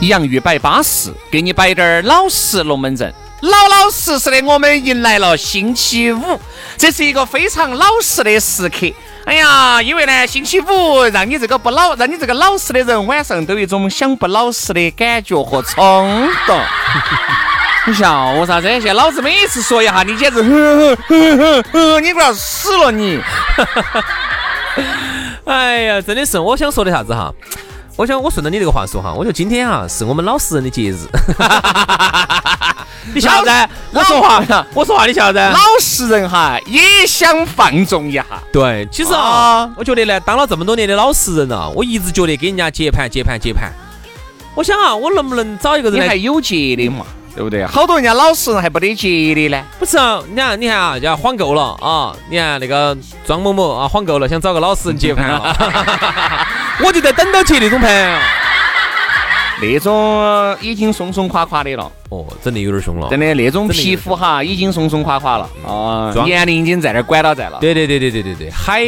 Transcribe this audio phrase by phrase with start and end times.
[0.00, 3.12] 洋芋摆巴适，给你摆点儿老实龙门阵。
[3.40, 6.38] 老老实实的，我们迎来了星期五，
[6.76, 8.92] 这是一个非常老实的时刻。
[9.24, 16.60] 哎呀，因为呢，星期五让你这个不老，让你这个老实的人晚上都有一种想不老实的感觉和冲动。
[17.88, 18.68] 你笑我啥子？
[18.68, 23.18] 现在老子每次说一下，你简直，你快要死了你！
[25.46, 27.32] 哎呀，真的是，我想说的啥子哈？
[27.96, 30.98] 我想我顺着你这个话说哈，我觉得今天啊是我们老实人的节日。
[33.14, 33.68] 你晓得？
[33.92, 34.44] 我说话，
[34.74, 35.50] 我说话，你晓得？
[35.50, 38.26] 老实人哈也想放纵一下。
[38.52, 43.72] 对，其实啊，我觉得呢，当了这么多年的老实人了，我一直觉得给人家接盘、接盘、接盘。
[44.54, 46.02] 我想啊，我能不能找一个人？
[46.02, 47.06] 你还有节的嘛？
[47.34, 47.64] 对不对？
[47.64, 49.62] 好多人家老实人还不得接的呢。
[49.78, 52.14] 不是啊，你看，你看啊，人家晃够了啊！
[52.28, 55.56] 你看那个庄某某啊，晃够了，想找个老实人接盘了。
[56.84, 58.20] 我就在等到接那种盘。
[59.58, 67.56] 那种已经松松垮垮的了，哦，真的有点凶了，真的那种皮肤哈已经松松垮垮了，啊，年龄已经在那儿拐到在了。
[67.58, 68.84] 对对对对对对对，海，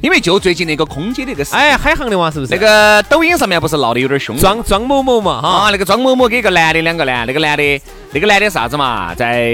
[0.00, 2.54] 因为就最近那个空姐那个事，哎，海航的嘛是不是？
[2.54, 4.36] 那个抖音上面不是闹得有点凶？
[4.38, 7.80] 庄庄某某嘛，哈，啊那个庄某某跟一个男的两个呢，那个男的。
[8.12, 9.50] 那个男的啥子嘛，在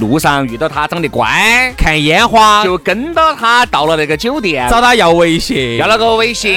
[0.00, 6.52] 路上遇到他长得乖，看烟花，就跟到他到了那个酒店，找他要微信，要了个微信，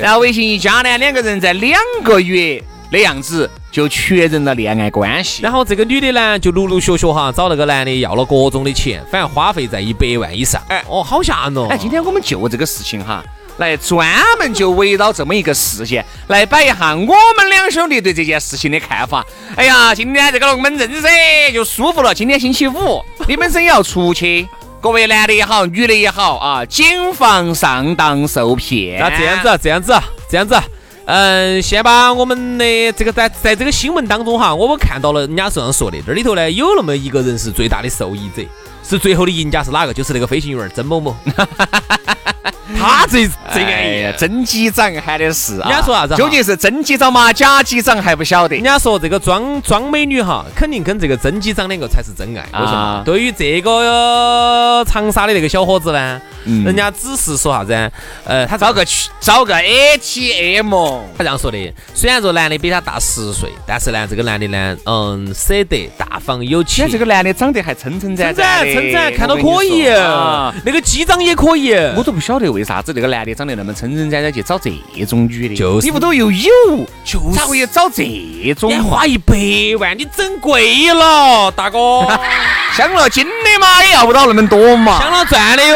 [0.00, 5.42] 然后微信一加呢，两个人在两个月的样子就确认了恋爱关系。
[5.42, 10.60] 然后这个女的呢，就陆陆续续哈找那个男的要了各种的钱，反正花费在一百万以上。
[10.68, 11.66] 哎，哦，好吓人哦！
[11.70, 13.22] 哎，今天我们就这个事情哈。
[13.58, 14.08] 来专
[14.38, 19.22] 门就围绕这么一个事件来摆一下我们两兄弟对这件事情的看法。
[19.54, 22.14] 哎呀，今天这个龙门阵噻就舒服了。
[22.14, 24.48] 今天星期五，你本身也要出去，
[24.80, 28.98] 各位男的也好，女的也好啊，谨防上当受骗。
[28.98, 29.92] 那这样子，这样子，
[30.30, 30.58] 这样子，
[31.12, 38.42] 嗯，先把我们的这个在在这个新闻当中哈，我们看到了人家这样说的，这里头呢有那么一个人是最大的受益者，
[38.84, 39.92] 是最后的赢家是哪个？
[39.92, 41.16] 就是那个飞行员曾某某。
[42.80, 46.16] 他最最安逸，真机长喊的是，人家说啥子？
[46.16, 47.32] 究竟是真机长吗？
[47.32, 48.56] 假机长还不晓得。
[48.56, 52.42] 人家说这个装装美女哈，肯定跟这个真机长两个才是真爱。
[52.58, 53.02] 为什么？
[53.04, 56.20] 对于这个长沙的那个小伙子呢？
[56.64, 57.92] 人家只是说啥子？
[58.24, 60.72] 呃，他找个去找个 ATM，
[61.16, 61.74] 他这样说的。
[61.94, 66.88] 虽然说男的比他大十岁，但是呢，这个男的呢，嗯，舍得大方有钱。
[66.90, 69.84] 这个男的长得还称称赞赞，称赞看到可以。
[70.64, 71.74] 那个机长也可以。
[71.94, 74.70] 我都不晓得为啥子那个男的长得那么撑撑展展去找这
[75.04, 75.56] 种女的。
[75.56, 76.50] 就是你屋头又有，
[77.04, 78.04] 就是咋会找这
[78.56, 78.70] 种？
[78.84, 79.34] 花一百
[79.80, 82.06] 万，你整贵了，大哥。
[82.76, 85.00] 镶了金的嘛，也要不到那么多嘛。
[85.00, 85.74] 镶了钻的哟。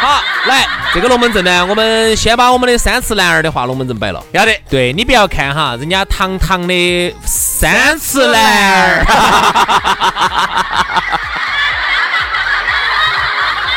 [0.00, 4.24] 好，来这个龙门阵呢，我们先把我们的三次男儿的话龙门阵摆了。
[4.32, 9.04] 要得，对你不要看哈，人家堂堂的三次男儿，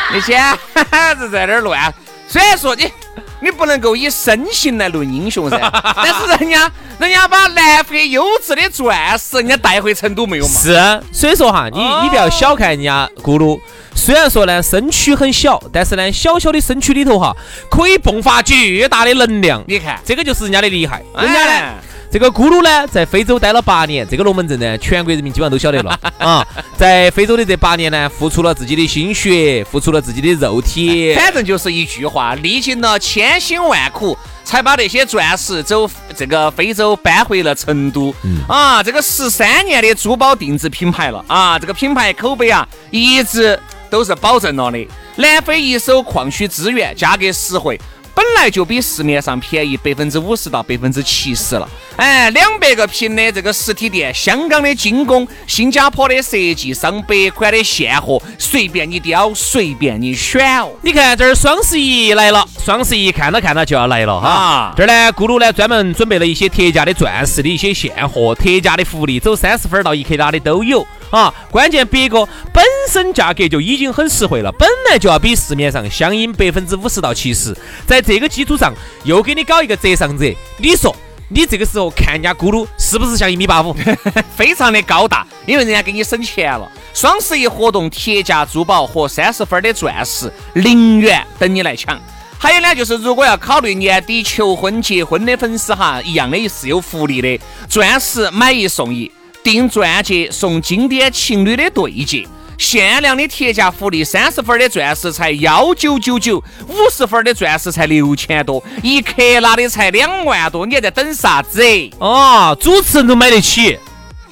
[0.14, 0.40] 你先
[1.20, 1.92] 是在这儿乱。
[2.34, 2.90] 虽然说你
[3.38, 5.56] 你不能够以身形来论英雄噻，
[5.94, 6.68] 但是人家
[6.98, 10.52] 人家把南非优质的钻石人家带回成都没有嘛？
[10.52, 13.60] 是，所以说哈，你你不要小看人家咕噜。
[13.94, 17.32] 虽然说呢，身躯很小，但是呢，小小的身躯里头哈，
[17.70, 19.62] 可以迸发巨大的能量。
[19.68, 21.00] 你看，这个就是人家的厉害。
[21.16, 21.74] 人家呢，
[22.14, 26.46] 这个咕噜呢，在非洲待了八年，这个龙门阵呢，全国人民基本上都晓得了 啊。
[26.76, 38.14] 在非洲的这八年呢，付出了自己的心血，付出了自己的肉体，反正就是一句话，历经了千辛万苦，才把那些钻石走这个非洲搬回了成都。
[38.46, 43.58] 啊，这个十三年的珠宝定制品牌了啊，这个品牌口碑啊，一直。
[43.90, 44.88] 都是保证了的。
[45.14, 47.80] 南非一手矿区资源，价格实惠，
[48.14, 51.68] 本来就比市面上便宜百分之五十到百分之七十了。
[51.96, 60.70] 哎，两百个平的这个实体店，香港的精工，新加坡的设计，上百款的现货，随便你挑，随便你选哦。
[60.82, 64.28] 你看这儿双十一来了，双十一看到看到就要来了哈。
[64.28, 71.32] 啊这儿呢，咕噜呢专门准备了一些特价的钻石的一些现货，特价的福利，走三十分到一克拉的都有啊。
[71.50, 77.56] 关键别个本身价格就已经很实惠了，本来就要比市面上相应百分之五十到七十，
[77.86, 78.74] 在这个基础上
[79.04, 80.94] 又给你搞一个折上折，你说
[81.28, 83.74] 你这个时候看人家咕噜是不是像一米八五？
[84.36, 86.70] 非常的高大，因为人家给你省钱了。
[86.92, 91.98] 双十一活动，铁价珠宝和三十分的钻石零元等你来抢。
[92.38, 99.10] 还有呢，就是如果要考虑年底求婚、结婚的粉丝哈，一样的是有福利的，钻石买一送一，
[99.44, 102.26] 订钻戒送经典情侣的对戒。
[102.56, 106.38] 限量的铁价福利，三十分的钻石才幺九九九，
[106.68, 111.60] 五十分的钻石才六千多，一克拉的才两万多，你还在等啥子？
[111.98, 113.76] 哦，主持人都买得起，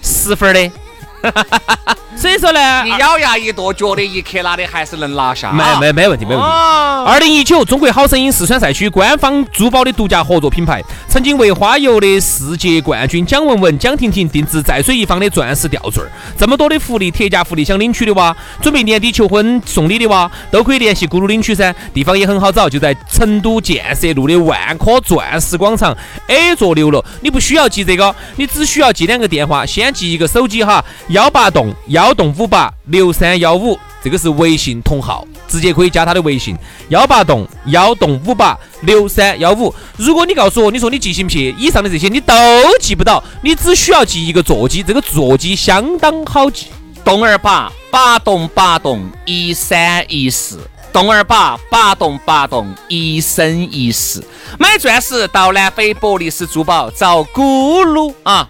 [0.01, 0.73] 十分的。
[1.21, 5.51] 哈，哈哈哈哈所以说呢，你咬牙一跺，觉得一克拉的还是能拿下。
[5.51, 6.49] 没没没问题，没问题。
[6.49, 16.09] 哦，二零一九中国好声音四川赛区官方珠宝的独家合作品牌，曾经为花游的世界冠军蒋雯雯、蒋婷婷定制在水一方的钻石吊坠儿。
[16.39, 21.75] 这么多的福利，特价福利想领取的哇，准备年底求婚送礼的哇，都可以联系咕噜领取噻。
[21.93, 25.93] 地方也很好找，就在成都建设路的万科钻石广场
[26.29, 27.05] A 座六楼。
[27.21, 33.79] 你不需要记这个，你只需要记两个电话，先记一个手机哈，幺八栋幺栋五八六三幺五。
[34.03, 36.57] 这个是微信同号，直接可以加他的微信
[36.89, 39.73] 幺八栋幺栋五八六三幺五。
[39.97, 42.35] 如果你告诉我，你说你记性撇，以上的这些你都
[42.81, 46.67] 记不到，你只需要记一个座机，这个座机相当好记。
[47.05, 50.59] 栋二八八栋八栋一三一四，
[50.93, 54.21] 栋二八八栋八栋一生一世。
[54.59, 58.49] 买钻石到南非博利斯珠宝找咕噜啊！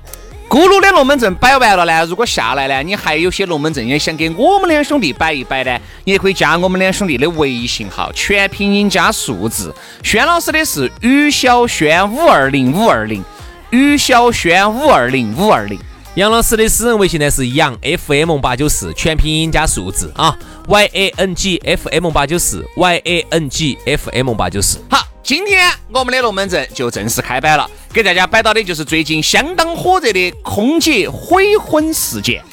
[0.53, 9.75] 咕噜的龙门阵摆完了呢，如果下来呢，你还有些龙门阵也想给我们两兄弟摆一摆呢，你也可以加我们两兄弟的微信号，全拼音加数字。
[10.03, 13.25] 轩老师的是于小轩五二零五二零，
[13.71, 15.81] 于小轩五二零五二零。
[16.15, 20.37] 杨老师的私人微信呢是杨 FM 八九四，全拼音加数字啊
[20.69, 24.79] ，Y A N G F M 八九四，Y A N G F M 八九四。
[24.91, 32.45] 好，今天我们的龙门阵就正式开摆了，给大家摆到的就是最近相当火热的空姐悔婚事件。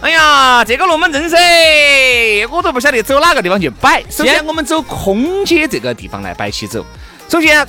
[0.00, 1.38] 哎呀，这个龙门阵噻，
[2.50, 4.02] 我都不晓得走哪个地方去摆。
[4.10, 6.84] 首先，我们走空姐这个地方来摆起走。
[7.28, 7.64] 首先，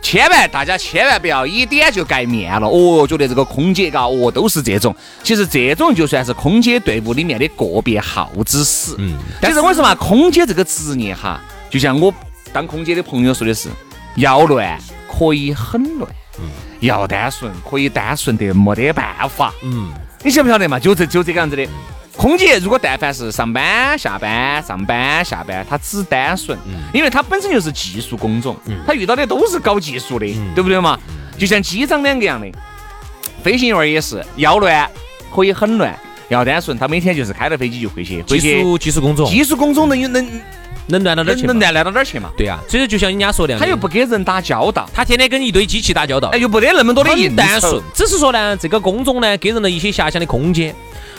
[0.00, 4.94] 千万大家千万不要一点就盖面了哦，觉得这个空姐嘎哦都是这种。
[5.22, 8.94] 其实这种就算是空姐队伍里面的个别号之死。
[8.98, 12.12] 嗯，但是我说嘛，空姐这个职业哈，就像我
[12.52, 13.68] 当空姐的朋友说的是，
[14.16, 16.48] 要乱可以很乱，嗯，
[16.80, 19.92] 要单纯可以单纯得没得办法，嗯，
[20.22, 20.78] 你晓不晓得嘛？
[20.78, 21.66] 就这就这个样子的。
[22.18, 26.58] 空姐如果但凡是上班下班上班下班，她只单纯，
[26.92, 30.98] 因为她本身就是技术工种，她遇到的都是搞技术的，对不对嘛？
[31.38, 32.50] 就像机长两个样的，
[33.40, 34.90] 飞行员也是要乱
[35.32, 35.96] 可以很乱，
[36.28, 39.30] 要单纯，他每天就是开着飞机就回去，回技去术技术工种。
[39.30, 40.28] 技术工种能有能
[40.88, 41.52] 能乱到哪儿去嘛？
[41.52, 42.30] 能能乱乱到哪儿去嘛？
[42.36, 46.30] 对啊，所以就像人家说的，他又不给人打交道，他天天跟一堆机器打交道。
[46.30, 47.70] 哎，，又不得那么多的应单酬。
[47.70, 50.74] 纯，只是说呢，这个工种呢给人了一些遐想的空间。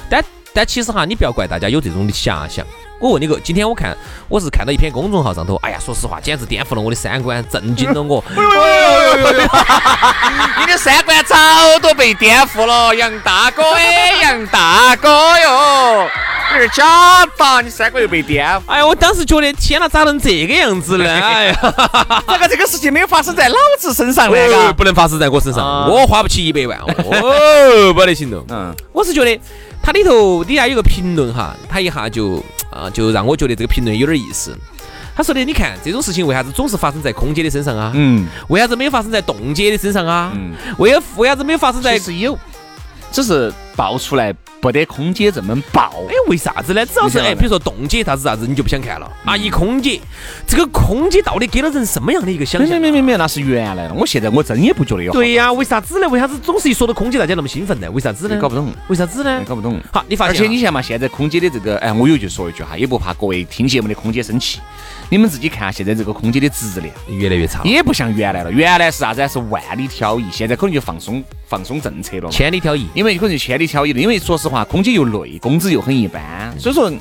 [0.09, 0.21] 但
[0.53, 2.65] 但其实哈，你不要怪大家有这种的遐想。
[2.99, 3.95] 我问你个，今天我看
[4.27, 8.21] 我是看到一篇公众号上头，哎呀，说实话，简直颠覆了我的三观，震惊了我。
[10.59, 11.35] 你的三观早
[11.81, 16.09] 都被颠覆了，杨大哥哎，杨大哥哟，
[16.53, 18.61] 你是假的，你三观又被颠覆。
[18.67, 21.05] 哎呀，我当时觉得，天哪，咋能这个样子呢？
[21.09, 21.55] 哎呀，
[22.27, 24.73] 这个这个事情没有发生在老子身上那个。
[24.73, 28.43] 不能发生在我身上，我花不起一百万哦，不得行动。
[28.49, 29.39] 嗯，我是觉得
[29.81, 34.55] 它里头底下有个评论哈，他一下就啊、就让我觉得这个评论有点意思。
[35.15, 37.91] 他说的，你看这种事情为啥子总是发生在空姐的身上啊？
[37.95, 40.31] 嗯，为啥子没有发生在冻姐的身上啊？
[40.35, 42.05] 嗯为为啥子没有发生在其？
[42.05, 42.37] 实有，
[43.11, 46.03] 只是爆出来不得空姐这么爆。
[46.09, 46.85] 哎，为啥子呢？
[46.85, 49.37] 只要是哎，比如说冻姐啥子啥子，你就不想看了啊？
[49.37, 50.01] 一空姐，
[50.45, 52.77] 这个空姐到底给了人什么样的一个想没象？
[52.77, 53.93] 没没没没，那是原来的。
[53.93, 55.13] 我现在我真也不觉得有。
[55.13, 56.09] 对呀、为啥子呢？
[56.09, 57.89] 为啥子总是一说到空姐大家那么兴奋呢？
[57.91, 58.37] 为啥子呢？
[58.41, 59.41] 搞不懂，为啥子呢？
[59.47, 59.79] 搞不懂。
[59.93, 60.37] 好，你发现啊？
[60.37, 64.59] 而且你想嘛，现在空姐的这个，哎，我有句说一句哈，也不怕各位听节目的空姐生气。
[65.07, 68.51] 你们自己看，现在这个空姐的质量越来越差，也不像原来了。
[68.51, 69.27] 原来是啥子啊？
[69.27, 72.29] 是万里挑一，现在可能就放松放松政策了嘛。
[72.29, 72.85] 千里挑一。
[72.93, 76.91] 因为可能就千里挑一的，因为说实话，空姐又累，工资又很一般，所以说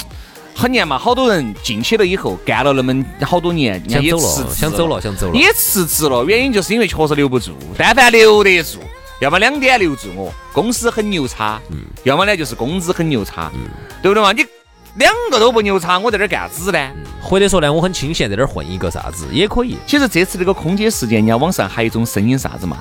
[0.54, 5.34] 很年嘛，好多人进去了以后干了那么好多年，人家也想走辞职了，想走了，想走了。
[5.34, 7.52] 也辞职了，原因就是因为确实留不住。
[7.78, 8.80] 但凡留得住，
[9.20, 13.50] 要么两点留住我，公司很牛叉；嗯要么呢就是工资很牛叉，
[14.02, 14.32] 对不对嘛？
[14.32, 14.44] 你
[14.98, 16.78] 两个都不牛叉，我在这儿干啥子呢？
[17.20, 19.76] 或者说呢，我很清闲，在这儿混一个啥子也可以。
[19.86, 22.78] 其实这次这个空姐事件，人家网上还有一种声音啥子嘛？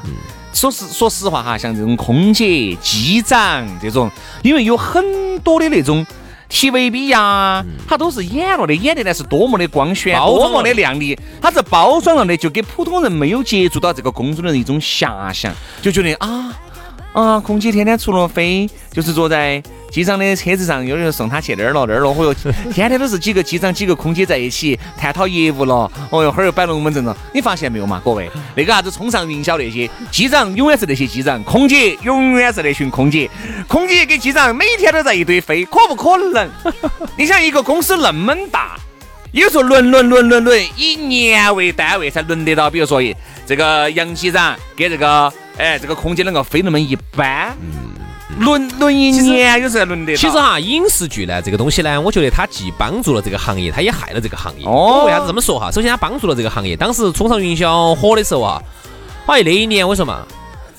[0.51, 4.09] 说实说实话哈，像这种空姐、机长这种，
[4.41, 6.03] 因为有很多的那种
[6.49, 16.57] TVB 呀，它都是演了的，演的呢是多么的光鲜，多么的靓丽，它是包装了的，就给普通人没有接触到这个工作的人一种遐想，就觉得啊。
[17.13, 22.33] 啊，空姐天天除了飞，就是坐在机长的车子上，有人送他去那儿了那儿了，哦哟，
[22.71, 27.15] 天天都是几个机长几个空姐在一起探讨业务了，哦哟，哈儿又摆龙门阵了。
[27.33, 33.29] 你发现没有嘛，各位，那个啥子冲上云霄那些机长永远是那些机长，空姐永远是那群空姐，
[33.67, 36.49] 空姐跟机长每天都在一堆飞，可不可能？
[37.17, 38.77] 你想一个公司那么大。
[39.33, 42.69] 有时候轮轮轮轮轮，以年为单位才轮得到。
[42.69, 43.01] 比如说，
[43.45, 47.55] 这个杨机长跟这个哎这个空姐两个飞那么一般，
[48.39, 50.17] 轮轮一年有时候轮得到。
[50.17, 54.65] 其实哈，影视剧呢这个东西呢，我觉得它既帮助了这个行业，它也害了这个行业。
[54.65, 55.71] 哦我为啥子这么说哈？
[55.71, 56.75] 首先它帮助了这个行业。
[56.75, 58.61] 当时冲上云霄火的时候啊，
[59.25, 60.25] 哎那一年我说嘛。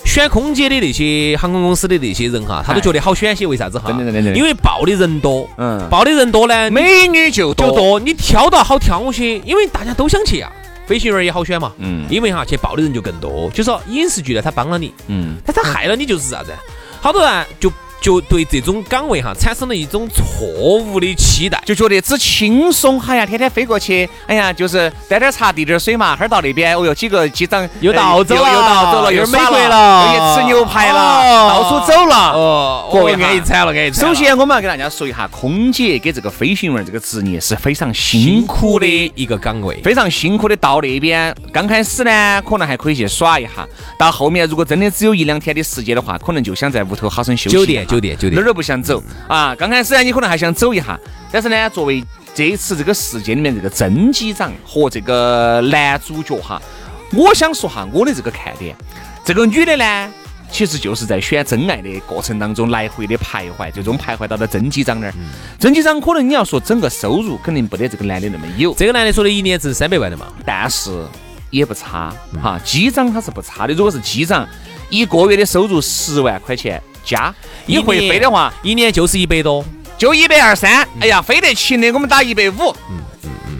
[0.04, 3.90] 选空姐的那些航空公司的那些人哈，他都觉得好选些，为啥子哈？
[4.34, 10.50] 因为报的人多，嗯报的人多呢，美女就多，就多，你挑到好挑些，因为大家都想去啊。
[10.86, 13.50] 飞行员也好选嘛，嗯因为哈去报的人就更多。
[13.50, 16.52] 就说影视剧呢，它帮了你，嗯，但它害了你就是啥子？
[17.00, 20.46] 好多人就就对这种岗位哈产生了一种错
[20.78, 21.60] 误的期待。
[21.64, 32.16] 就觉得只轻松，哎呀，天天飞过去，哎呀，就是带点茶递点水嘛，哈儿到那边，哦哟，几个机长又到走了又又倒走了，又又美国了又去吃牛排了，哦到处走了。
[32.32, 34.14] 哦，各位安逸惨了，安逸惨了。
[34.14, 38.86] 首先，我们要给大家说一下，空姐给这个飞行员这个职业是非常辛辛苦的。
[39.14, 43.66] 一个岗位，非常辛苦的到那边，刚开始呢，可能还可以去耍一下，
[43.98, 49.54] 到后面如果真的只有一两天的时间的话，可能就想在屋头好生休息酒店酒店哪儿都不想走啊。
[49.56, 50.98] 刚开始呢，你可能还想走一下，
[51.32, 52.04] 但是呢，作为
[52.34, 56.60] 这一次这个事件里面这个曾机长和这个男主角哈，
[57.12, 58.76] 我想说哈，我的这个看点，
[59.24, 60.12] 这个女的呢。
[60.50, 65.12] 其实就是在选真爱的过程当中来回的徘徊，最终徘徊到了曾机长那儿。
[65.58, 71.04] 曾机长可能你要说整个收入肯定不得这个男的那么有，这个男的说的一年挣三百万的嘛，但是
[71.50, 72.10] 也不差
[72.42, 72.58] 哈。
[72.64, 74.48] 机长他是不差的，如果是机长，
[74.88, 77.34] 一个月的收入十万块钱加，
[77.66, 79.64] 你会飞的话一年就是一百多。
[79.96, 80.86] 就一百二三。
[81.00, 82.70] 哎呀，飞得勤的我们打一百五。
[82.90, 83.58] 嗯嗯嗯。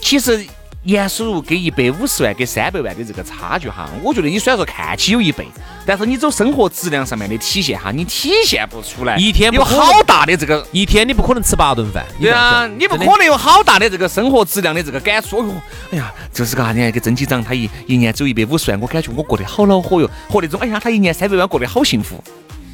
[0.00, 0.44] 其实
[0.82, 5.46] 年收入给一百五十万跟三百万的这个差距哈，我觉得你虽然说看起有一倍，
[5.86, 9.16] 但是你走生活质量上面的体现哈，你体现不出来。
[9.16, 15.38] 一天有好大的这个一天你不可能吃八顿饭，对啊，你不可能有好大的这个生活质量的这个感触。
[15.40, 15.54] 哦哟，
[15.92, 16.90] 哎呀，就是个啥呢？
[16.90, 20.10] 给曾机长他一一年走一百五十万，我感觉我过得好恼火哟。
[20.28, 22.22] 和那种哎呀，他一年三百万过得好幸福，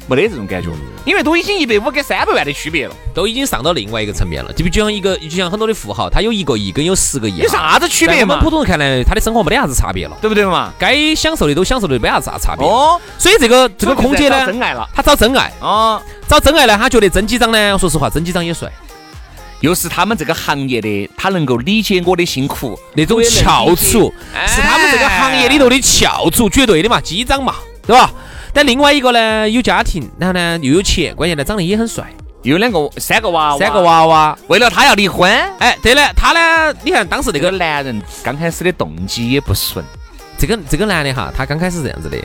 [0.07, 0.69] 没得这种感觉，
[1.03, 4.53] 因为都已经一百五跟三百万的区别了，都已经上到另外一个层面了。
[4.53, 8.49] 就比就像一个，就像很多的富豪，他有一个亿跟有十个亿，有啥子区别嘛我们普？
[8.49, 10.71] 通人看来，他的生活没得啥子差别了，对不对嘛？
[10.77, 12.65] 该享受的都享受的，没啥子差别。
[12.67, 14.87] 哦，所以这个这个空姐呢，真爱了。
[14.93, 18.71] 她找真爱，哦，找真爱呢，她觉得曾机长呢，说实话，曾机长也帅，
[19.61, 24.13] 又是他们这个行业的，他能够理解我的辛苦，那种翘楚。
[24.35, 24.45] 哎。
[24.45, 27.55] 是他们这个行业里头的翘楚，绝对的嘛，机长嘛，
[27.87, 28.11] 对吧？
[28.55, 32.09] 但另外一个呢，有家庭，然后呢又有钱，关键呢长得也很帅，
[32.41, 34.37] 有两个三个娃娃，三个，娃娃。
[34.47, 35.29] 为了他要离婚。
[35.59, 39.83] 哎，对了，他呢，你看当时那这个个男人刚开始的动机也不纯，
[40.37, 42.17] 这个这个男的哈，他刚开始这样子的，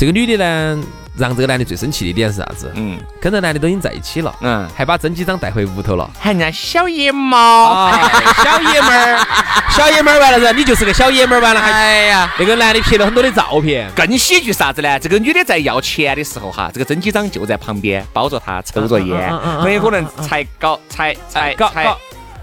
[0.00, 0.82] 这个女的呢，
[1.14, 2.72] 让这个男的最生气的一点是啥子？
[2.74, 6.08] 嗯跟这男的都已经在一起了，嗯，还把真机长带回屋头了。
[6.18, 7.90] 喊人家小野猫。
[7.90, 8.00] 哎，
[8.42, 9.26] 小爷们儿，
[9.76, 14.98] 小爷们儿完了噻，你就是个小爷们儿完了，还哎呀，那个男的拍了很多的照片，更喜剧啥子呢？
[14.98, 19.30] 这个女的在要钱的时候哈，这个真机长就在旁边包着她抽着烟，
[19.60, 21.98] 很有可能才搞才才才搞搞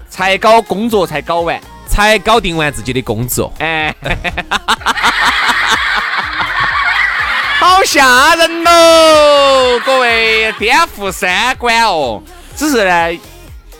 [0.08, 3.52] 才搞工作才搞完，才搞定完自己的工作。
[3.58, 3.92] 哎，
[7.60, 9.80] 好吓人喽！
[9.84, 12.22] 各位颠覆三观哦。
[12.54, 13.20] 只是呢，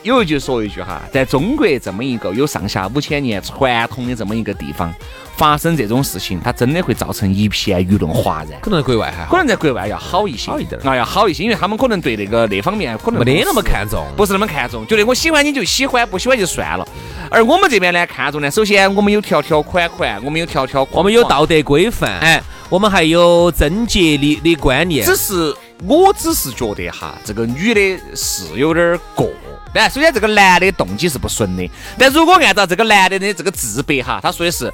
[0.03, 4.93] 有一句说一句哈，在中国这么一个有上下五千年传统的这么一个地方，
[5.37, 8.59] 发生这种事情，它真的会造成一片舆论哗然。
[8.59, 14.05] 可能在国外还好可，能在国外要好一些，好一点啊，要好一些，因为他们可能对那个那方面可能没得那么看重。
[14.17, 16.85] 不是那么看重，觉得我喜欢你就喜欢，不喜欢就算了。
[17.31, 25.05] 而我们这边呢，看重呢，首先我们有条条款款，我们有条条我们有道德规范，哎，我们还有贞洁的的观念。
[25.05, 29.27] 只是我只是觉得哈，这个女的是有点儿过，
[29.73, 34.71] 那，首先这个男的动机是不纯的，但如果按照这个男的的这个自白哈，他说的是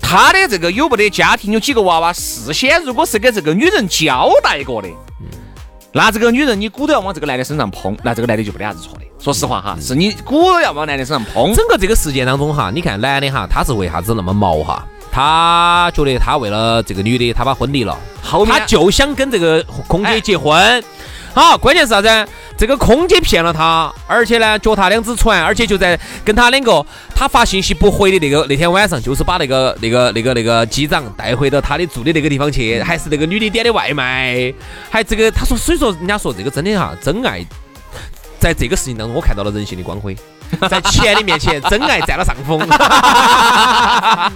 [0.00, 4.88] 他的这个有没得家庭，有几个娃娃，事先如果是给这个女人交代过的，
[5.92, 9.04] 那这个女人你鼓都要往这个男的身上碰，那这个男的就没得啥子错的。
[9.18, 11.54] 说实话哈，是你鼓捣要往男的身上碰。
[11.54, 14.86] 整个这个事件当中哈，你看男的哈，他是为啥子那么毛哈？
[15.16, 20.84] 他觉得他为了这个女的，他把婚离了，后面他就想跟这个空姐结婚。
[21.34, 22.28] 好，关键是啥子？
[22.58, 34.52] 这个空姐骗了他，而且呢，脚踏两只船，而且就在跟他两个，他发信息不回的那个那天晚上，就是把那个那个那个那个机长带回到他的住的那个地方去，还是那个女的点的外卖，
[34.90, 37.42] 还这个他说，所以说人家说这个真的哈，真爱，
[38.38, 40.14] 在这个事情当中，我看到了人性的光辉。
[40.70, 42.56] 在钱的面前，真爱占了上风。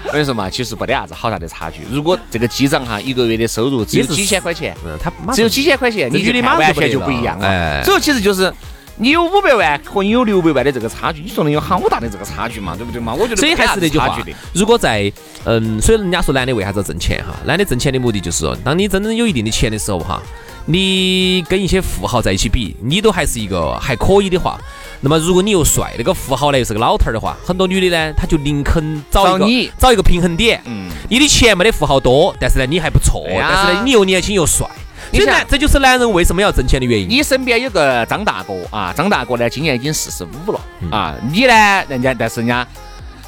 [0.06, 1.82] 我跟你说嘛，其实没得啥子好大的差距。
[1.90, 7.46] 如果这个机长哈一个月的收入只有几千块钱，嗯，他只有几千块钱，你女的马完全就不一样了。
[7.46, 8.52] 哎，所以其实就是
[8.96, 12.74] 你有五百万和你有六百万的这个差距，你说能有好大的这个差距嘛？
[12.76, 13.14] 对不对嘛？
[13.14, 14.18] 我觉得所以还是那句话，
[14.52, 15.12] 如果在
[15.44, 17.34] 嗯，所以人家说男的为啥子要挣钱哈？
[17.44, 20.20] 男的挣钱的目的就是说，当你真正有一定的钱的时候哈，
[20.66, 24.58] 你跟一些富豪在一起比，你都还是一个还可以的话。
[25.02, 30.60] 那么，如果你又帅，那个富豪呢又是个老头儿的话，很多女的呢，她就宁肯找一个找一个平衡点。
[30.66, 34.66] 嗯，你的钱没得富豪多，但是呢你还不错，但是呢你又年轻又帅。
[35.12, 37.08] 你想，这就是男人为什么要挣钱的原因。
[37.08, 42.66] 你身边有个张大哥啊，张大哥呢今年已经四十五了啊，你呢，人家但是人家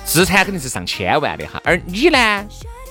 [0.04, 2.44] 资产肯定是上千万的哈，而你呢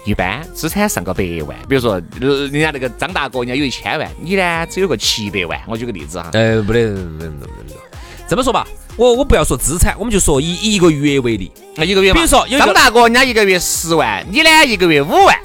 [0.04, 5.62] 一般资产上个百万，比如说人家那个张大哥人家有一千万，你呢只有个七百万。
[5.68, 6.32] 我举个例子哈。
[6.34, 6.80] 呃，不得，
[8.32, 15.38] 这么说吧，我我不要说资产，我们就说以一个月为例，那一个月，比如说张大哥人家一个月十万，你呢一个月五万，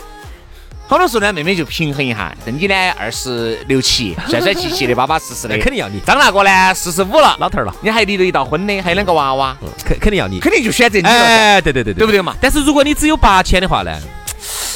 [0.86, 5.98] 好多时候呢妹妹就平衡一下，你呢二十六七，帅帅气气的，巴巴适适的， 肯定要你。
[6.06, 11.10] 张大哥呢四十五了，老头儿了，你还离了一道婚的，还有两个娃娃，肯肯定要你，肯定就选择你了。
[11.10, 12.36] 哎，对对对对，对不对嘛？
[12.40, 13.90] 但是如果你只有八千的话呢，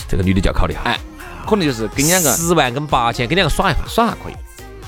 [0.09, 0.99] 这个女的就要考虑下，哎，
[1.49, 4.35] 可能就是跟两个十万跟八千跟两个耍一下，耍下可以，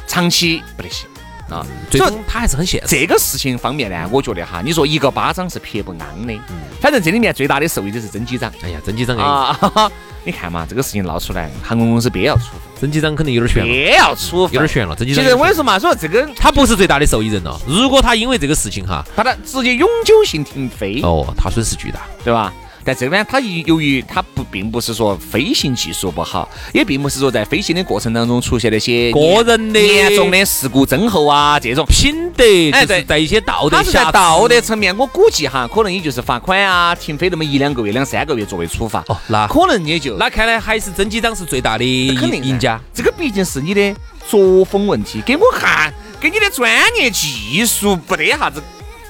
[0.08, 1.06] 长期不得行。
[1.52, 2.86] 啊，最终他还是很现实。
[2.88, 6.32] 这个事情方面呢，我觉得哈，你说一个巴掌是撇不安的。
[6.32, 8.52] 嗯，反正这里面最大的受益者是曾机长。
[8.62, 9.90] 哎呀，曾机长啊，
[10.24, 12.44] 你看嘛，这个事情闹出来，航空公司别要出，
[12.80, 14.94] 曾机长肯定有点悬了，别要出，有点悬了。
[14.96, 17.60] 曾机长，其实我跟你说嘛，说这个他不是最大的受益人了。
[17.66, 22.52] 如果他因为这个事情哈，把他直接永久性停飞，哦，他损失巨大，对吧？
[22.84, 39.02] 但这边它由于它不并不是说飞行技术不好，也并不是说在飞行的过程当中出现那些个人的严重的事故增厚啊，这种品德，哎，对，在一些道德，它是在道德层面，我估计哈，可能也就是罚款啊，停飞那么一两个月、两三个月作为处罚。
[39.08, 42.80] 哦，那可能也就那看来还是曾机长是最大的赢家。
[42.92, 43.94] 这个毕竟是你的
[44.28, 48.62] 作风问题，给我看跟你的专业技术不得啥子。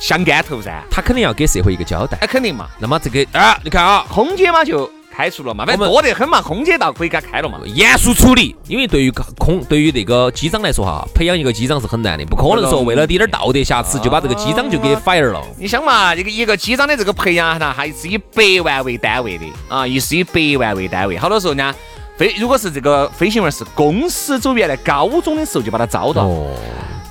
[0.02, 2.66] 相干头噻，他肯定要给社会一个交代，那肯定嘛。
[2.80, 8.56] 那么这个啊，你看啊，空姐嘛就开除了嘛，反正多得很嘛，空姐倒可以给他开了嘛，严肃处理。
[8.66, 15.40] 因为对于空，对于那个机长来说哈，培养一个机长是很难的，不可能说为了滴点道德瑕疵就把这个机长就给 fire 了。
[15.56, 21.16] 你想嘛，这个一个机长的这个培养呢，还是以百万为单位的啊，也是以百万为单位。
[21.16, 21.72] 好多时候呢，
[22.16, 26.28] 飞如果是这个飞行员是公司组原来高中的时候就把他招到，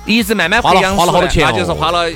[0.04, 2.10] 一直慢慢培养，花了好多钱，那就是花了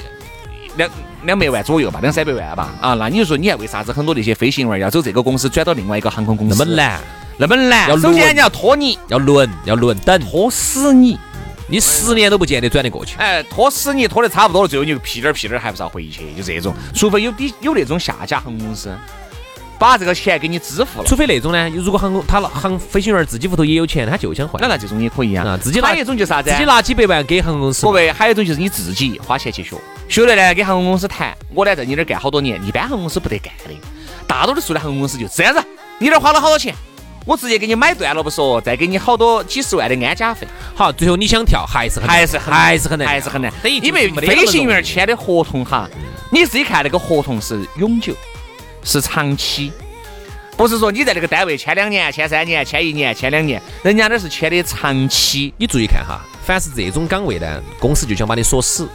[0.77, 0.91] 两。
[1.25, 6.57] 两百万左右吧，两三百万吧，啊，那你就说你还为啥子很多那些飞行员要走这个公司转到另外一个航空公司？
[6.57, 7.01] 那么难，
[7.37, 8.01] 那么难。
[8.01, 11.19] 首先你要拖你，要轮，要轮等，拖死你，
[11.69, 13.17] 你十年都不见得转得过去。
[13.19, 16.73] 哎，拖死你，拖得差不多了，最后你就屁颠儿屁颠儿还不是要回去，就这种。
[16.95, 18.95] 除非有底有那种下家航空公司。
[19.81, 25.59] 把这个钱给你支付了，除非那种呢，如果航空他航飞行员自己屋头也有钱，他就想换，那那这种也可以啊。
[25.61, 26.51] 自己拿一种就啥子？
[26.51, 27.85] 自己拿几百万给航空公司。
[27.85, 29.77] 各位，还有一种就是你自己花钱去学，
[30.09, 33.75] 学了呢，跟航空公司谈，我呢在你那儿干好多年，一般航空公司不得干的。
[34.27, 35.62] 大多数的航空公司就这样子，
[35.99, 36.75] 你那儿花了好多钱，
[37.25, 40.47] 我直接给你买断了不说，再给你好多几十万的安家费。
[40.75, 43.53] 好，最后你想跳还是还是还是很难，还是很难。
[43.64, 45.88] 因为飞行员签的合同哈，
[46.31, 48.14] 你自己看那个合同是永久，
[48.85, 49.73] 是长期。
[50.57, 55.53] 不是说你在那个单位签两年、签三年、签一年、签两年，人家那是签的长期。
[55.59, 58.88] 你注意看哈，凡是这种岗位呢，公司就想把你锁死，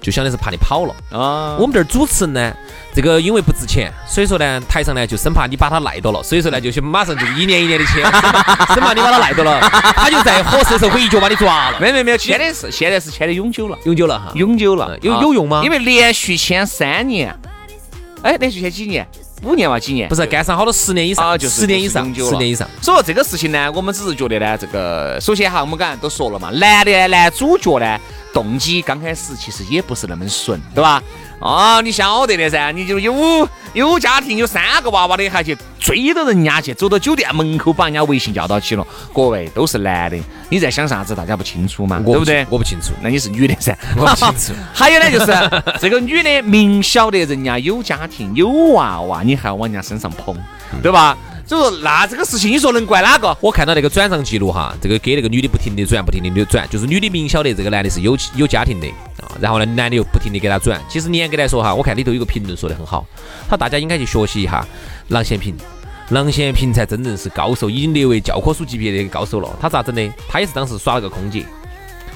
[0.00, 1.56] 就相当于是怕你跑了啊。
[1.58, 2.52] 我们这儿主持人呢，
[2.94, 8.02] 这个因为不值钱，所以说呢，台上呢就生怕你把他赖到了，所以说呢就去马上就一年一年的签，
[8.74, 9.60] 生怕你把他赖到了，
[9.94, 11.80] 他就在合适的时候会一脚把你抓了。
[11.80, 15.62] 没有没有没有，签的是现在是签的永久了，永久了哈，永久了，有有用吗？
[15.64, 17.34] 因为连续签三年，
[18.22, 19.06] 哎，连续签几年？
[19.42, 20.08] 五年嘛，几年？
[20.08, 22.68] 不是干上好多十年以上，啊就是十年以上，十年以上。
[22.82, 27.98] 所以说这个事情呢，我们只是觉得呢，这个首先哈，我们刚才都说了嘛，男的男主角呢，
[28.34, 31.02] 动机刚开始其实也不是那么顺，对吧？
[31.40, 38.86] 啊，你晓得的噻，你就有有家庭有三个娃娃的，还去追到人家去，走到酒店门口把人家微信叫到起了。
[39.14, 40.18] 各位都是男的，
[40.50, 41.14] 你在想啥子？
[41.14, 42.46] 大家不清楚嘛，对不对？
[42.50, 42.92] 我不清楚。
[43.00, 44.52] 那你是女的噻， 我不清楚。
[44.74, 50.36] 还有呢，就是这个女的明晓得人家有家庭有娃娃，你还要往人家身上捧，
[50.82, 51.16] 对吧？
[51.16, 53.36] 所以说，那这个事情你说能怪哪个？
[53.40, 58.86] 我看到那个转账记录哈，这个给那个女的不停的转，不停的转，就是女的明晓得这个男的是有有家庭的
[59.22, 60.80] 啊，然后呢，男的又不停的给他转。
[60.88, 63.04] 其实严格来说哈，我看里头有个评论说的很好，
[63.48, 64.66] 他大家应该去学习一下
[65.08, 65.56] 郎咸平，
[66.10, 69.48] 郎咸平才真正是高手，已经列为教科书级别的高手了。
[69.60, 70.12] 他咋整的？
[70.28, 71.44] 他也是当时耍了个空姐，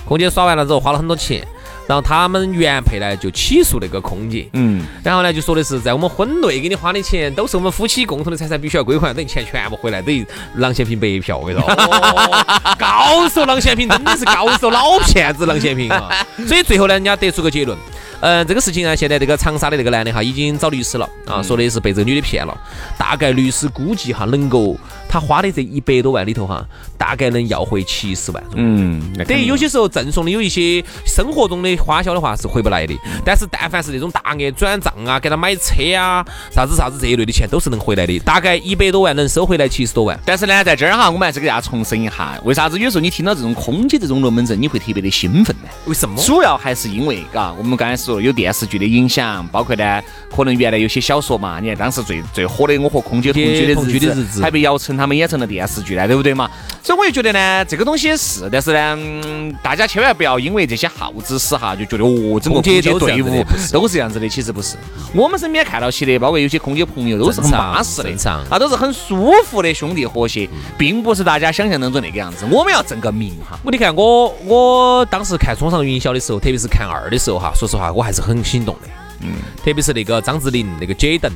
[0.05, 1.47] 空姐耍完了之后花了很多钱。
[1.87, 12.75] 然后他们原配呢就起诉那个空姐，嗯，然后呢就说的是在我们婚内给你花的钱都是我们夫妻共同的财产，必须要归还，等于钱全部回来，等于郎咸平白嫖，我跟你说， 哦。
[12.79, 16.27] 高手郎咸平真的是高手，老骗子郎咸平啊！
[16.47, 17.77] 所以最后呢，人家得出个结论，
[18.21, 22.57] 嗯，这个事情呢，现在这个长沙的这个男的哈已经找律师了啊，说的是被这个女的骗了，
[22.99, 24.77] 大概律师估计哈能够
[25.09, 26.65] 他花的这一百多万里头哈，
[26.97, 28.43] 大概能要回七十万。
[28.55, 40.19] 嗯，等于有些时候赠送的有一些生活中的花销的话是回不来的，但是但凡是那种大额转账啊，给他买车啊，啥子啥子这一类的钱都是能回来的，大概一百多万能收回来七十多万。
[40.25, 45.69] 但是呢，在这儿哈，我们还是给大家重申一下，为啥子有时候你听到这种空姐这种龙门阵，你会特别的兴奋呢？
[45.87, 46.21] 为什么？
[46.23, 50.03] 主要还是因为，嘎，我们刚才说有电视剧的影响，包括呢，
[50.35, 56.51] 可能原来有些小说嘛，你看当时最最火的《我和空姐同居的同居的日日子还被姚晨他们演成了电视剧呢，对不对嘛？
[56.83, 64.77] 所以我就觉得呢，这个东西是，但是呢，嗯大家千万不要因为这些耗子屎哈，就觉得哦，整个空姐空姐都是这队伍都是这样子的，其实不是。
[65.15, 68.11] 我们身边看到起的，包括有些空姐朋友都是很巴适的
[68.51, 72.45] 啊，都是很舒服的兄弟和谐，并不是大家想象当中那个样子。
[72.51, 73.59] 我们要挣个名哈。
[73.65, 78.89] 我你看我我当时看《冲上云霄》的时候，特别是看二的时候哈，说实话我还是很心动的。
[79.21, 81.31] 嗯，特别是那个张智霖那个杰登，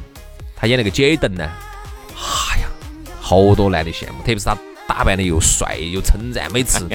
[0.56, 1.48] 他演那个杰登呢，
[2.14, 2.66] 哎呀，
[3.20, 6.86] 好多男的羡慕，特别是他打扮的又帅又称赞，每次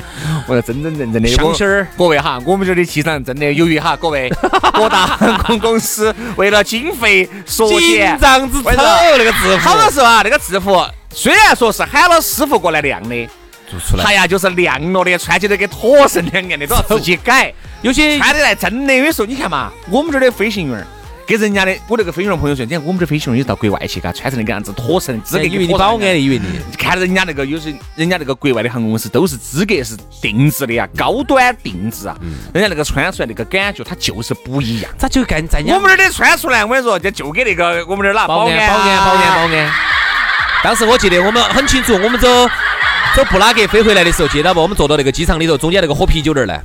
[0.47, 1.88] 我要真真正正的香心儿。
[1.97, 4.30] 各位哈，我们这儿的气场真的，由于哈各位
[4.73, 13.30] 各大航空公司为了经费缩紧减，张之丑那个制服好多时候啊，那个制服虽然说是喊了师傅过来量的，
[13.79, 14.13] 做出来哎。
[14.13, 17.53] 呀，就是亮了的，穿起来跟火神两样的，都要自己改。
[17.81, 20.88] 有些穿得来真的，有时候你看嘛，我们这儿的飞行员儿。
[21.25, 32.17] 给人家的，我那个飞行员朋友说，你看我们这飞行员有到国外去，嘎，穿成那个样子，妥神，资格以为你跟火神一样保安的，以为你看人家那个，有些人家那个国外的航空公司都是资格是定制的呀，高端定制啊，
[32.53, 34.91] 人家那个穿出来那个感觉，它就是不一样。
[34.97, 39.71] 咋就跟在我们这儿的穿出来，我跟你说，就就给那个我们这儿哪保安安保安保安保安。
[40.62, 42.27] 当时我记得我们很清楚，我们走
[43.15, 44.60] 走布拉格飞回来的时候，记得不？
[44.60, 46.60] 我们坐到那个机场里头，中间那个喝啤酒那儿呢，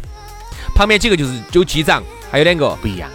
[0.75, 3.11] 旁边几个就是有机长，还有两个，不一样。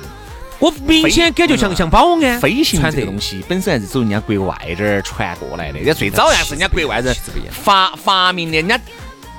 [0.60, 7.14] 我明显感觉像像保安飞行穿这个东西本身还是走人家国外这儿传过来的，人家最早还是人家国外人
[7.52, 8.80] 发发明的，人家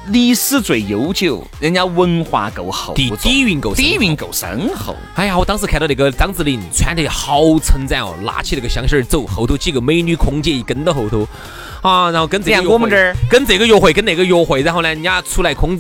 [0.08, 4.94] 历史最悠久，人家文化够厚底底蕴够深底蕴够深厚。
[5.14, 11.26] 哎呀，我当时看到那个张智霖穿得好称赞哦，拿起那个香薰儿走，后头几个美女空姐一跟到后头，
[11.80, 13.16] 啊，然后跟这个我们这儿。
[13.30, 15.78] 跟这个约会，跟那个约会，然后呢，人家出来空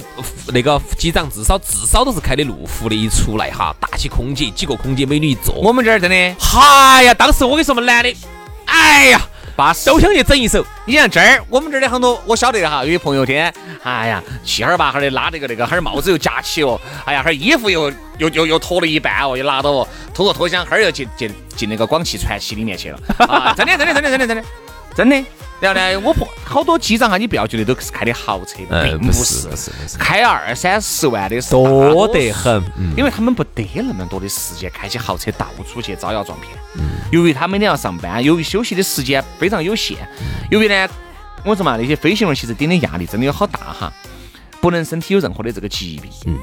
[0.48, 8.16] 那个机长至少至少都是开的路虎的，一出来哈，打起空姐，几个空姐美女一坐，我们这儿真的哎呀，当时我跟你说嘛，男的，
[8.64, 9.20] 哎呀，
[9.56, 9.86] 巴适。
[9.86, 24.44] 都想去整一手，你像这儿，我们这儿的很多，我晓得哈，有些朋友天，哎呀，七哈儿八哈儿的拉那个那个，哈儿帽子又夹起哦，哎呀，哈儿衣服又又又又脱了一半哦，又拿到哦，拖着拖箱，哈儿又进进进那个广汽传祺里面去了，啊，真的真的真的真的真的
[24.96, 25.24] 真的。
[25.60, 36.52] 然后呢，我朋好多机长哈，你不要觉得都是开的豪车，并不是，不是开二三十万的是多得很，嗯因为他们不得那么多的时间开起豪车到处去招摇撞骗。
[37.12, 39.96] 由于他每天要上班，由于休息的时间非常有限，
[40.50, 40.88] 由于呢，
[41.44, 43.92] 我说嘛，那些飞行员其实顶的压力真的有好大哈，
[44.60, 46.10] 不能身体有任何的这个疾病。
[46.26, 46.36] 嗯。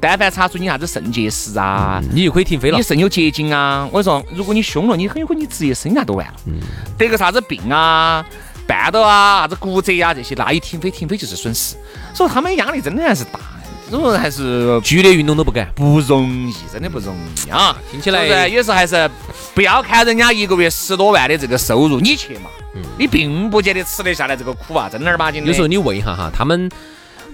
[0.00, 2.82] 但凡查出你啥子肾结石啊，你就可以停飞了你。
[2.82, 6.34] 肾有结晶啊，我说，如果你凶了，你很有可能你职业生涯都完了。
[6.96, 8.24] 得个啥子病啊，
[8.66, 11.76] 绊倒啊，啥子骨折啊这些，那一停飞停飞就是损失。
[12.14, 13.40] 所以他们压力真的还是大，
[13.90, 15.68] 所以说还是剧烈运动都不敢。
[15.74, 17.76] 不容易，真的不容易啊！
[17.90, 19.10] 听起来是不是有时候还是
[19.54, 22.50] 不要看人家一个月十多万的这个收入，你去嘛，
[22.96, 25.48] 你并不见得吃得下来这个苦啊，正儿八经的。
[25.48, 26.70] 有时候你问一下哈，他们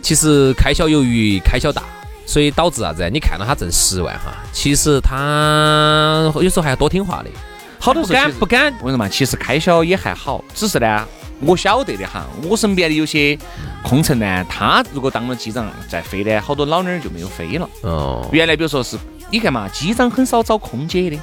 [0.01, 1.83] 其实开销由于开销大，
[2.27, 3.09] 所以导致啥子？
[3.11, 7.31] 你看到他挣十万哈，其实他有时候还要多听话的。
[7.79, 11.07] 好多不时候敢不敢我跟你说嘛，其实开销也还好，只是呢，
[11.41, 13.39] 我晓得的哈，我身边的有些
[13.83, 17.69] 空乘呢，他如果当了机长再飞呢，好多老妞儿就没有飞了。
[17.83, 18.97] 哦，原来比如说是，
[19.31, 21.19] 你看嘛，机长很少找空姐的，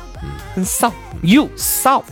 [0.54, 2.04] 很少，有少。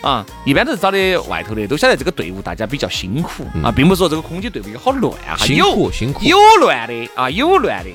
[0.00, 7.90] 啊，一般都是找的外头的，都晓得这个队伍大家比较辛苦啊，并不是说这个空姐队伍有好乱哈，辛有苦辛苦有乱的啊，有乱的，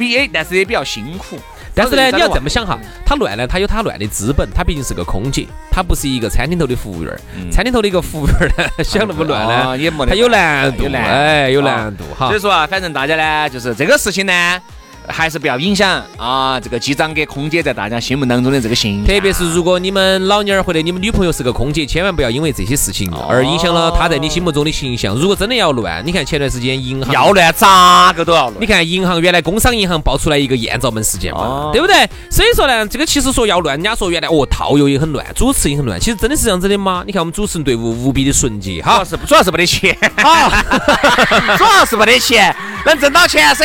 [0.00, 1.38] 比也但是也比较辛苦。
[1.72, 2.66] 但是呢，你要这么想。
[2.66, 7.20] 哈，他乱呢，他有他乱的资本，他毕竟是个空姐，他不是一个餐厅头的服务员儿。
[7.52, 12.40] 餐厅头的一个服务员儿呢， 想那么乱啊呢，也没得他有难度，哎，有啊难度哈所以。
[12.40, 14.60] 说啊，反正大家呢，就是这个事情呢，
[15.08, 19.06] 还是不要影响啊这个机长跟空姐在大家心目当中的这个形象。
[19.06, 25.14] 特别是如果你们老娘儿或者你们女朋友是个空姐，千万不要因为这些事情而影响了她在你心目中的形象。
[25.14, 28.66] 如果真的要乱，你看前段时间银行要乱咋个都要乱你。
[28.66, 32.08] 看银行原来工商银行爆出来一个艳照门事件嘛，哦对不对？
[32.30, 37.02] 所以说呢，这个其实说要乱，人家说原来哦套邮也很乱，主持也很乱，其实真的是这样子的吗？
[37.04, 39.96] 你看我们主持人队伍无比的纯洁哈主要，是主要是没得钱，
[41.58, 42.54] 主要是没得钱，
[42.86, 43.64] 能挣到钱噻。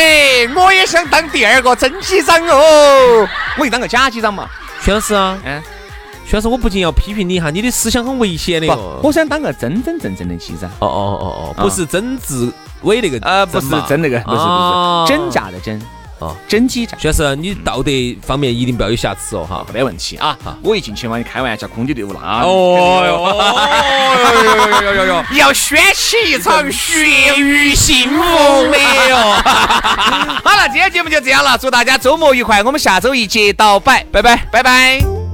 [0.56, 4.48] 我也想当第二个真机长哦，我就当个假机长嘛。
[4.82, 5.62] 徐老师啊，嗯，
[6.26, 8.68] 徐老师，我不仅要批评你一下，你的思想很危险的。
[9.02, 10.70] 我想当个真真正正的机长。
[10.80, 13.86] 哦哦哦哦，不是曾志伟那个呃，不是嘛。
[13.88, 15.82] 真那个，不是不哦是真假的真，
[16.20, 17.00] 哦，真机战。
[17.00, 19.66] 徐老师，你道德方面一定不要有瑕疵哦哈。
[19.74, 20.38] 没得问题啊！
[20.62, 23.12] 我一进去嘛，你开玩笑，空姐队伍那哦哟
[24.82, 25.26] 哟哟哟哟！
[25.34, 28.78] 要掀起一场血雨腥风的
[29.10, 29.18] 哟！
[30.44, 35.25] 好了，今天节目就这样了，祝大家周末愉快，我们下周一接到摆，拜拜，拜拜。